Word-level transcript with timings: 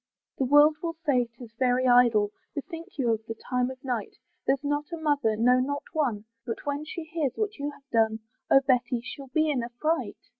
The 0.39 0.45
world 0.45 0.77
will 0.81 0.95
say 1.05 1.25
'tis 1.27 1.53
very 1.59 1.85
idle, 1.87 2.31
Bethink 2.55 2.97
you 2.97 3.11
of 3.11 3.23
the 3.27 3.35
time 3.35 3.69
of 3.69 3.83
night; 3.83 4.15
There's 4.47 4.63
not 4.63 4.91
a 4.91 4.97
mother, 4.97 5.35
no 5.37 5.59
not 5.59 5.83
one, 5.93 6.25
But 6.43 6.65
when 6.65 6.85
she 6.85 7.03
hears 7.03 7.33
what 7.37 7.57
you 7.59 7.69
have 7.69 7.87
done, 7.91 8.21
Oh! 8.49 8.61
Betty 8.65 9.01
she'll 9.03 9.27
be 9.27 9.51
in 9.51 9.61
a 9.61 9.69
fright. 9.69 10.17